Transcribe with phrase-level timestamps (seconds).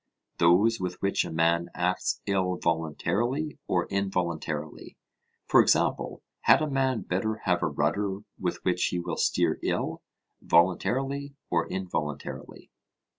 [0.39, 4.97] those with which a man acts ill voluntarily or involuntarily?
[5.45, 10.01] For example, had a man better have a rudder with which he will steer ill,
[10.41, 12.71] voluntarily or involuntarily?